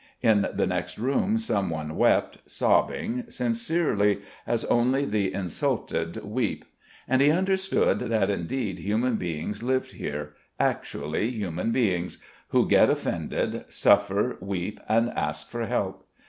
[0.23, 6.65] In the next room some one wept, sobbing, sincerely, as only the insulted weep.
[7.07, 12.17] And he understood that indeed human beings lived here, actually human beings,
[12.47, 16.07] who get offended, suffer, weep, and ask for help.